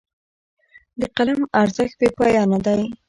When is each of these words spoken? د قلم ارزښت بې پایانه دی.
د 0.99 1.01
قلم 1.17 1.39
ارزښت 1.61 1.95
بې 1.99 2.09
پایانه 2.17 2.59
دی. 2.65 2.81